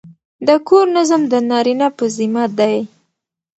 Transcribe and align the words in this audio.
د 0.47 0.49
کور 0.67 0.85
نظم 0.95 1.21
د 1.31 1.33
نارینه 1.49 1.87
په 1.97 2.05
ذمه 2.15 2.45
دی. 2.59 2.77